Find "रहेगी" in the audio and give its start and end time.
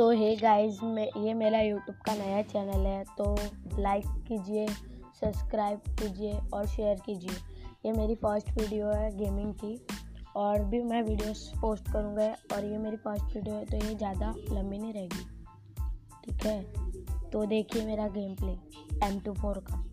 14.92-15.24